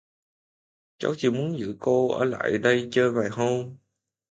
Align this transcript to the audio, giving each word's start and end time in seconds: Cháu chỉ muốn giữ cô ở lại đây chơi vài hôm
Cháu 0.97 1.13
chỉ 1.17 1.29
muốn 1.29 1.59
giữ 1.59 1.75
cô 1.79 2.11
ở 2.11 2.25
lại 2.25 2.57
đây 2.57 2.87
chơi 2.91 3.11
vài 3.11 3.29
hôm 3.31 3.77